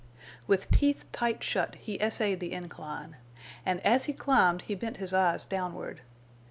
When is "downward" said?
5.45-6.01